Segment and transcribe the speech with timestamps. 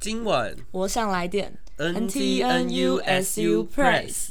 [0.00, 4.28] 今晚我想来点 N T N U S U Press。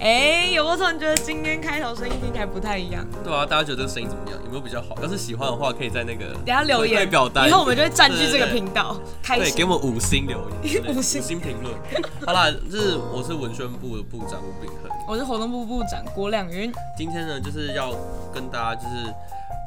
[0.00, 3.06] 哎，有没有突然觉得今天开头声音听起来不太一样？
[3.22, 4.40] 对啊，大家觉得这个声音怎么样？
[4.46, 4.96] 有没有比较好？
[5.02, 11.74] 要是喜欢的话，可以在那个等下留言表单，以后我们就会占据这个频道，开对，给我们五星留言， 五星五星评论。
[12.24, 16.72] 好啦，就是我是文宣部的部长吴秉恒，我是活动部部长郭亮云。
[16.96, 17.94] 今天呢，就是要
[18.32, 19.12] 跟大家就是。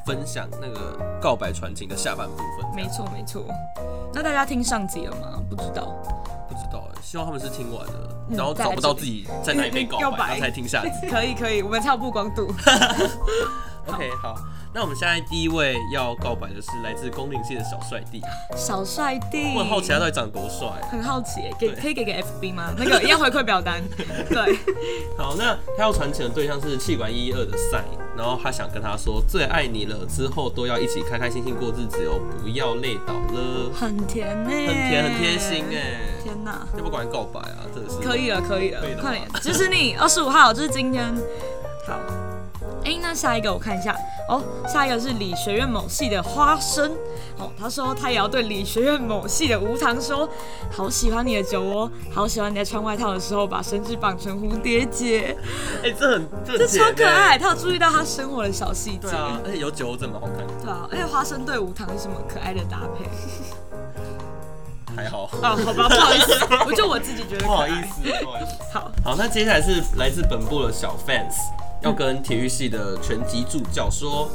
[0.06, 2.76] 分享那个告白传情的下半部分。
[2.76, 3.44] 没错没错，
[4.16, 5.44] 那大家听上集了吗？
[5.50, 5.94] 不知道，
[6.48, 10.90] 不知道哎，希望他们是听完了，嗯、然后找不到自己在哪里被告白，然后才听下集。
[11.12, 12.48] 可以可以，我们才有曝光度。
[13.88, 14.36] OK 好。
[14.74, 18.22] 那我们现在第一位要告白的是来自公领系的小帅弟。
[18.58, 20.68] 小帅弟，我很好奇他到底长得多帅。
[20.90, 22.74] 很好奇，给可以给个 FB 吗？
[22.78, 23.82] 那个要回馈表单。
[24.30, 24.58] 对。
[25.18, 27.84] 好，那他要传情的对象是气管一一二的赛，
[28.18, 33.72] 然后他想跟他说最爱你了，之后都要一起开开心心过日子哦，不要累倒了。
[33.74, 36.00] 很甜呢，很甜，很贴心哎。
[36.24, 36.68] 天哪！
[36.78, 37.98] 要不管告白啊，真的是。
[38.00, 39.96] 可以了，可以了，快点，支持你。
[39.96, 41.14] 二十五号，就是今天。
[41.86, 42.00] 好。
[42.86, 43.96] 哎、欸，那下一个我看一下。
[44.28, 46.92] 哦，下一个是理学院某系的花生。
[47.38, 50.28] 哦，他说他也要对理学院某系的无糖说，
[50.72, 55.36] 好喜欢你的酒窝，好喜欢你在穿外套的时候把绳子绑成蝴蝶结，
[55.84, 63.06] 哎、欸，这很这，这超可爱，他有注意到他生活的小细节，对啊，而且有酒窝真的好看，对啊，而且花生对无糖是什么可爱的搭配？
[64.96, 65.24] 还好。
[65.42, 66.34] 啊，好吧，不好意思，
[66.66, 68.92] 我就我自己觉得不好意思，不好意思，好。
[69.04, 71.36] 好，那接下来是来自本部的小 fans。
[71.86, 74.28] 要跟体育系的拳击助教说，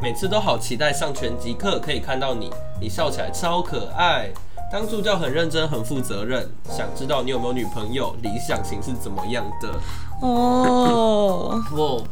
[0.00, 4.30] 每次都好期待上拳击课，可以看到你，你笑起来超可爱。
[4.72, 6.50] 当助教很认真，很负责任。
[6.70, 9.68] 想知道你有没有女朋友，理想型是怎么样的？
[10.22, 12.02] 哦，哦。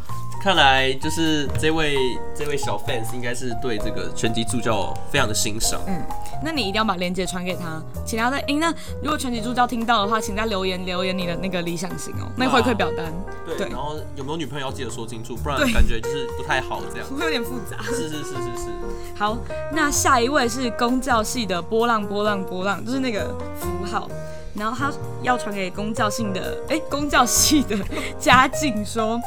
[0.43, 1.97] 看来就是这位
[2.35, 5.81] 这位小 fans 应该是对这个拳击助教非常的欣赏。
[5.87, 6.03] 嗯，
[6.45, 8.45] 那你一定要把链接传给他，请他在。
[8.61, 13.13] 那如果全体助教听到的话，请在留言留言你的那个理想型哦，那个回馈表单。
[13.47, 17.09] 对，对，然后有没有女朋友要记得说清楚，不然感觉就是不太好这样。
[17.11, 17.83] 会有点复杂。
[17.83, 18.71] 是是是是是。
[19.17, 19.37] 好，
[19.73, 24.09] 那下一位是公教系的波浪波浪波浪，就是那个符号，
[24.55, 27.77] 然后他要传给公教性的，哎、欸，公教系的
[28.19, 29.21] 嘉靖说。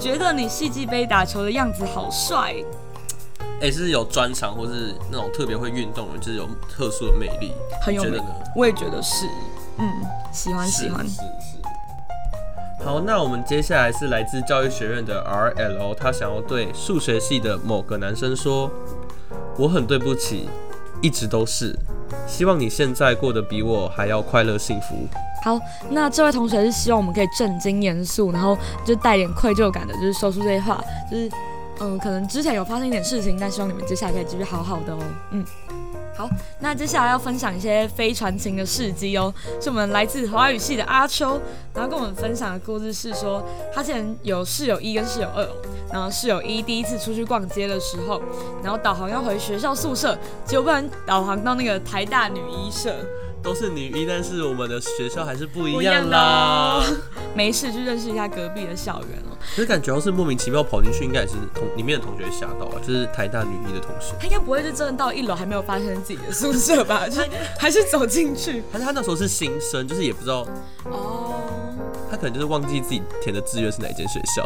[0.00, 2.54] 觉得你系际杯打球的样子好帅，
[3.60, 8.24] 哎，是有专长或是那种特别会运动的，就是有特殊的魅力，很有觉得呢？
[8.56, 9.26] 我也觉得是，
[9.78, 9.92] 嗯，
[10.32, 12.84] 喜欢喜欢，是是，是。
[12.84, 18.70] 好，那我们接下来是来自教育学院的 RL，他想要对数学系的某个男生说，
[19.58, 20.48] 我很对不起，
[21.02, 21.78] 一直都是，
[22.26, 25.06] 希望你现在过得比我还要快乐幸福。
[25.44, 25.60] 好，
[25.90, 31.30] 那这位同学是希望我们可以正经严肃，然后就带点愧疚感的，就是说出这些话，就是
[31.80, 34.98] 嗯，可能之前有发生一点事情，但希望你们接下来可以继续好好的哦。
[35.30, 35.44] 嗯，
[36.14, 36.28] 好，
[36.60, 41.40] 那接下来要分享一些非传情的事迹哦，是我们来自华语系的阿秋，
[41.72, 43.42] 然后跟我们分享的故事是说，
[43.74, 45.48] 他之前有室友一跟室友二，
[45.90, 48.20] 然后室友一第一次出去逛街的时候，
[48.62, 52.94] 然后导航要回学校宿舍，结果不然导航到那个台大女医社。
[53.42, 56.84] 都是女一，但是我们的学校还是不一样啦。
[57.34, 59.36] 没事，去认识一下隔壁的校园哦。
[59.54, 64.14] 其实感觉要是莫名其妙跑进去，应该也是同里面的同学吓到了，就是台大女一的同学。
[64.20, 67.08] 他应该不会是真的到一楼还没有发现自己的宿舍吧？
[67.08, 67.22] 就
[67.58, 68.62] 还是走进去。
[68.72, 70.46] 还是他那时候是新生，就是也不知道
[70.84, 71.40] 哦。
[72.10, 74.44] 他可能就是忘记自己填的志愿是哪一间学校。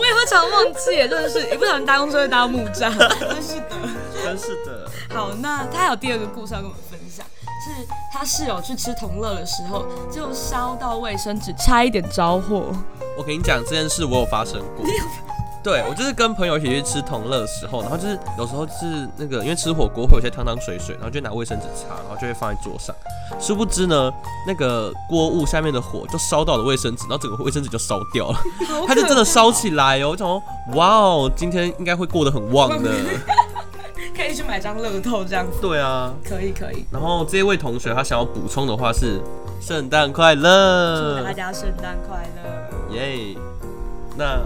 [0.00, 2.90] 我也会常忘记，真的是，一不小心搭公车会搭到木栅。
[2.98, 3.76] 真是的，
[4.24, 4.90] 真是的。
[5.14, 7.26] 好，那他还有第二个故事要跟我们分享，
[7.62, 12.72] 是他室友去吃同乐的时候，就烧到卫生纸，差一点着火。
[13.14, 14.86] 我跟你讲这件事，我有发生过。
[15.62, 22.94] 对，我就是跟朋友一起去吃同乐的时候，然后就是有时候是那个，因为吃火锅会有些汤汤水水，然后就拿卫生纸擦，然后就会放在桌上。
[23.38, 24.10] 殊不知呢，
[24.46, 28.38] 那个锅物下面的火就烧到了卫生纸，然后整个卫生纸就烧掉了，
[28.88, 30.10] 它就真的烧起来哦。
[30.10, 30.42] 我想说，
[30.74, 32.90] 哇哦，今天应该会过得很旺的。
[34.16, 35.58] 可以去买张乐透这样子。
[35.60, 36.84] 对啊，可以可以。
[36.90, 39.20] 然后这位同学他想要补充的话是：
[39.60, 41.18] 圣诞快乐！
[41.20, 42.94] 祝大家圣诞快乐！
[42.94, 43.36] 耶！
[44.20, 44.38] 那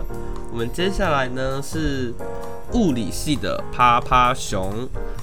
[0.53, 2.15] 我们接下来呢是
[2.75, 4.73] 物理系的趴趴熊，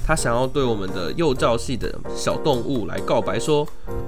[0.06, 3.66] 他想要对我们的幼教系的小动物来告白说：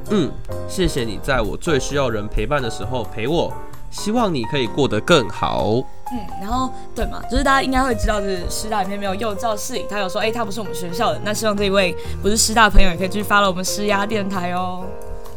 [0.10, 0.30] 嗯，
[0.68, 3.54] 谢谢你在我最需要人陪伴的时候陪我。
[3.90, 5.76] 希望你可以过得更好。
[6.12, 11.22] 嗯，然后对嘛，就是大家应该会知道，就是师大里面没有幼教系，他有说，哎、欸，他不是我们学校的。
[11.24, 14.84] 那希望这一位不是师大朋友也可以继续 follow 我们师压电台哦。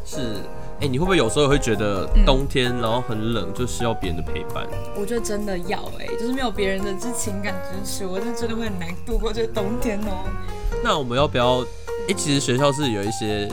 [0.05, 0.37] 是，
[0.79, 4.67] 哎、欸，你会不会有时候会觉得冬天然后很冷，就需要别人的陪伴？
[4.95, 10.29] 我觉得真的要哎、欸，就是没有别人的这情感支持，我就真的会很难度过这个冬天哦。
[10.85, 13.49] 那我们要不要哎、欸，其实学校是有一些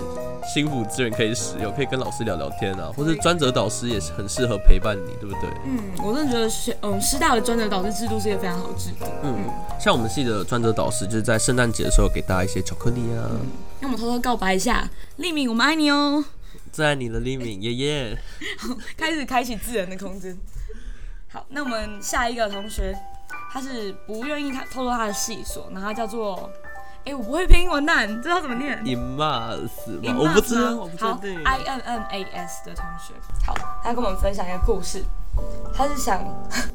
[0.53, 5.49] 心辅资源可以使用，可以跟老师聊聊天啊，或是专责导师也是很适合陪伴你，对不对？
[5.65, 9.05] 嗯，我真的觉得学嗯师大的专责导师制度是一个非常好的制度。
[9.23, 9.45] 嗯，
[9.79, 13.31] 像我们系的专责导师就是在圣诞节的时候给大家一些巧克力啊。
[13.79, 16.21] 那、嗯、我们偷偷告白一下，立敏，我们爱你哦。
[16.21, 16.42] 最
[16.81, 18.17] 爱你的立敏爷爷。
[18.97, 20.37] 开始开启自然的空间。
[21.29, 22.97] 好，那我们下一个同学，
[23.51, 26.49] 他是不愿意他透露他的细所，然后他叫做。
[27.05, 30.15] 哎、欸，我不会拼，完蛋，知道怎么念？Inmas 吗？
[30.17, 31.35] 我不知道，我不确定。
[31.43, 33.13] 好，I N M A S 的同学，
[33.45, 33.53] 好，
[33.83, 35.03] 他跟我们分享一个故事。
[35.75, 36.23] 他是想，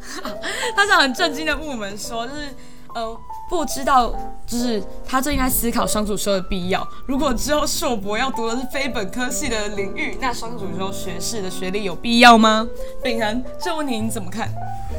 [0.77, 2.55] 他是很震惊的问我们说，就是，
[2.99, 3.17] 呃，
[3.49, 4.13] 不知道，
[4.45, 6.87] 就是他最近在思考双主修的必要。
[7.07, 12.67] 如果之后硕博要读的是非本科系的领域，那双主修学士的学历有必要吗？
[13.01, 14.51] 秉然，这个问题你怎么看？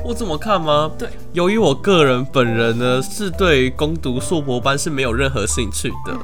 [0.05, 0.89] 我怎么看吗？
[0.97, 6.19] 对，由于我个人本人呢，是对攻读硕博班是没有任何兴趣的，嗯、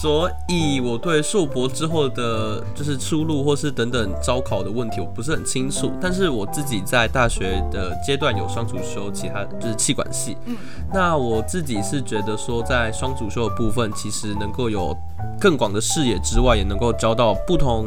[0.00, 5.90] 所以我对硕博之后的就是出路或是等等招考的问题我不是很清楚。
[6.00, 10.36] 但是我自己在大学的阶段有双主修，其他就是气管系。
[10.44, 10.56] 嗯，
[10.92, 14.96] 那我自己是觉得说，在双主修的部分，其实能够有
[15.40, 17.86] 更广的视野之外，也能够交到不同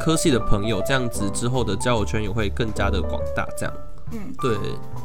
[0.00, 3.46] 科系的朋友，这样子之后的交友圈也会更加的广大。
[3.58, 3.74] 这样。
[4.12, 4.56] 嗯，对，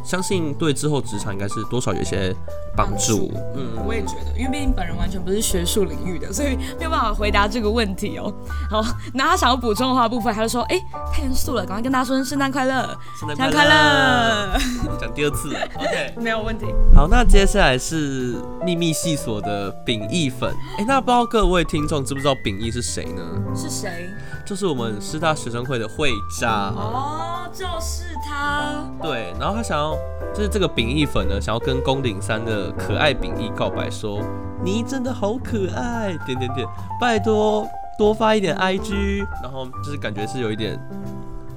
[0.04, 2.36] 相信对之后职场应该是多少有一些
[2.76, 3.32] 帮助。
[3.56, 8.34] 嗯，我也觉得，因为毕竟本人完全不是学术领域的，所以没有办法回答这个问题哦。
[8.70, 8.84] 好，
[9.14, 10.80] 那他想要补充的话部分，他就说：“哎，
[11.14, 14.60] 太严肃了，赶快跟大家说圣诞快乐，圣诞快乐。”
[15.00, 16.66] 讲第二次，OK， 没有问题。
[16.94, 20.54] 好，那接下来是秘密系所的秉义粉。
[20.78, 23.24] 哎，那不知道各位听众知不知道秉义是谁呢？
[23.56, 24.10] 是谁？
[24.46, 26.74] 就是我们师大学生会的会长。
[26.76, 28.84] 哦，就是他。
[29.02, 29.96] 对，然后他想要，
[30.34, 34.28] 就是这个秉义粉呢，想要跟宫顶山的可爱秉义告白说，说
[34.64, 36.68] 你真的好可爱，点点点，
[37.00, 37.68] 拜托
[37.98, 40.80] 多发一点 IG，然后就是感觉是有一点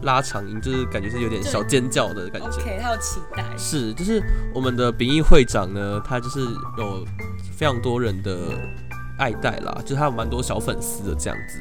[0.02, 2.48] 拉长音，就是感觉是有点小尖叫的感觉。
[2.48, 3.44] OK，他有期待。
[3.56, 4.22] 是，就是
[4.54, 6.40] 我们的秉义会长呢，他就是
[6.78, 7.04] 有
[7.56, 8.36] 非常多人的
[9.18, 11.60] 爱戴啦，就是他有蛮多小粉丝的这样子。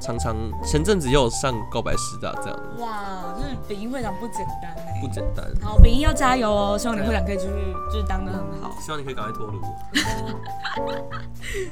[0.00, 2.58] 常常前阵子也有上告白师大这样。
[2.78, 5.44] 哇，就是秉义会长不简单哎，不简单。
[5.62, 7.52] 好，秉义要加油哦，希望你会长可以继续
[7.92, 8.70] 就是当的很好。
[8.80, 9.60] 希望你可以赶快脱鲁。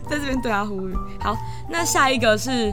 [0.08, 0.94] 在这边对他呼吁。
[1.20, 1.36] 好，
[1.68, 2.72] 那下一个是，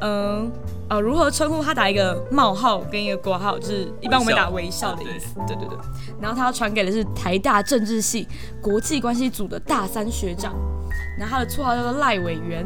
[0.00, 0.50] 嗯
[0.88, 1.74] 呃，如何称呼他？
[1.74, 5.34] 打一个冒号跟一个括号，就是一般我们打微笑的意思。
[5.46, 5.76] 对对对。
[6.20, 8.28] 然后他要传给的是台大政治系
[8.62, 10.54] 国际关系组的大三学长，
[11.18, 12.64] 然后他的绰号叫做赖委员。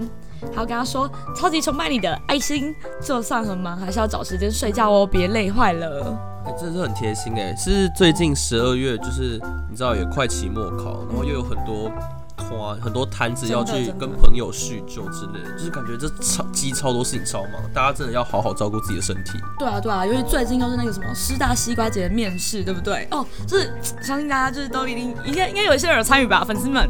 [0.53, 6.17] 还要跟他说，超级崇拜你的爱心，就算很忙，还是要找时间睡觉哦，别累坏了。
[6.47, 7.55] 哎、欸，真的是很贴心哎。
[7.57, 11.91] 是最近十二月，就是你知道也快期末考，然后又有很多
[12.37, 19.33] 花很多摊子要去跟朋友叙旧之类的，就是感觉这超积超多事情超忙，大家真的要好好照顾自己的身体。
[19.59, 23.07] 对啊对啊，因为最近又是那个什么师大西瓜节的面试，对不对？
[23.11, 23.71] 哦，就是
[24.01, 26.89] 相信大家就是都一定应该应该有一些人有参与吧，粉丝们。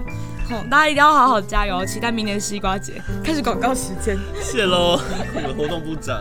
[0.70, 3.02] 大家一定要好好加油，期待明年西瓜节。
[3.22, 4.98] 开始广告时间，谢喽，
[5.34, 6.18] 你们活动部长。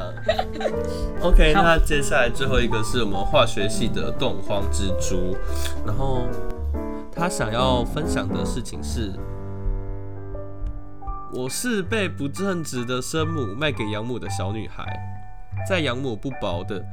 [1.22, 5.38] OK，那接下来最后一个是我们化学系的冻荒蜘蛛，
[5.86, 6.28] 然后
[7.16, 9.14] 他想要分享的事情是，
[11.34, 14.84] 我是被不正直的生母卖给养母的小女孩，
[15.68, 16.84] 在养母不薄的。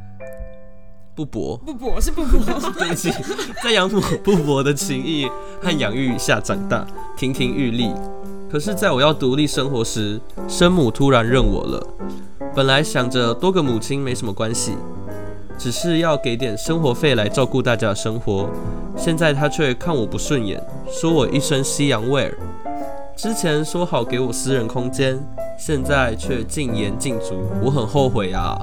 [1.15, 2.39] 不薄，不薄是不薄。
[2.79, 3.11] 对不起，
[3.63, 5.29] 在养母不薄的情谊
[5.63, 6.85] 和养育下长大，
[7.17, 7.91] 亭亭玉立。
[8.51, 11.87] 可是，在我要独立生活时，生母突然认我了。
[12.55, 14.73] 本来想着多个母亲没什么关系，
[15.59, 18.49] 只是要给点生活费来照顾大家的生活。
[18.97, 22.39] 现在她却看我不顺眼，说我一身西洋味儿。
[23.17, 25.19] 之前说好给我私人空间，
[25.59, 28.61] 现在却禁言禁足，我很后悔啊。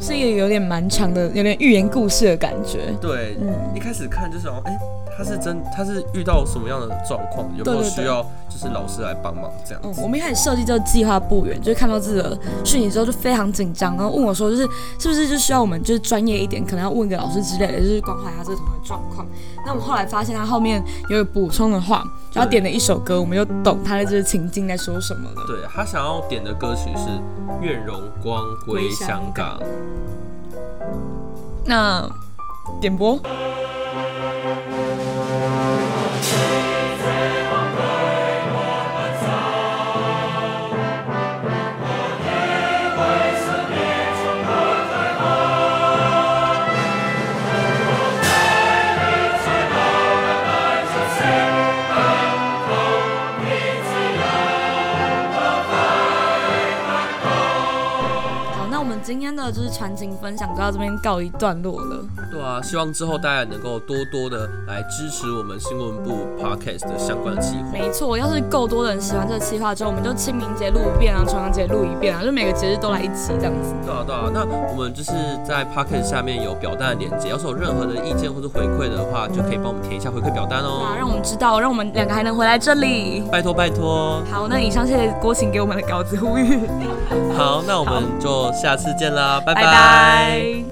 [0.00, 2.94] 是一个有点蛮长的，有点寓言故事的感觉。
[3.00, 4.78] 对，嗯，一开始看就是，哎、欸，
[5.16, 7.48] 他是真，他是遇到什么样的状况？
[7.56, 10.00] 有没有需要就是老师来帮忙这样子？
[10.00, 14.62] 嗯，我们一开始设计这个计划不远，就是看到这个讯息之后就非常紧张，然后问我说，就是
[14.98, 19.26] 是不是就需要我们就是专业一点，可能要问个老师之类的，就是关怀一下这个同学状况。
[19.64, 22.04] 那我们后来发现他后面有补充的话，
[22.36, 25.42] 然后点了一首歌，我们就懂他的这个情境在说什么了。
[25.46, 27.08] 对，他想要点的歌曲是
[27.62, 29.58] 《愿荣光归香港》。
[31.64, 32.06] 那
[32.78, 33.18] 点播。
[59.06, 62.04] 今天的就是传情分享就到这边告一段落了。
[62.30, 67.64] 对啊，希望之后大家能够多多的来支持我们新闻部 podcast 的相关的计划。
[67.72, 73.74] 没错，要是够多的人喜欢这个计划之后，我们就清明节录一遍啊，重阳节录一遍啊，就每个节日都来一起这样子。
[73.84, 75.12] 对啊，对啊，那我们就是
[75.44, 80.84] 在 podcast 下面有表单的连接，要是有任何的意见或者回馈的话，就可以帮我们填一下回馈表单哦。
[80.84, 83.22] 啊，让我们知道，让我们两个还能回来这里。
[83.30, 84.22] 拜托拜托。
[84.30, 86.66] 好，那以上谢谢郭琴给我们的稿子呼吁。
[87.36, 89.62] 好，那我们就下次见啦，拜拜。
[89.62, 90.65] 拜拜。